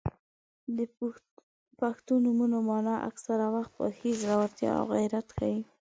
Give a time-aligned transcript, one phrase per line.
[0.77, 0.79] •د
[1.79, 5.59] پښتو نومونو مانا اکثره وخت خوښي، زړورتیا او غیرت ښيي.